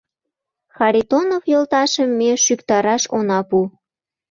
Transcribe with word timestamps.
Харитонов 0.75 1.43
йолташым 1.53 2.09
ме 2.19 2.29
шӱктараш 2.43 3.03
она 3.17 3.39
пу. 3.49 3.59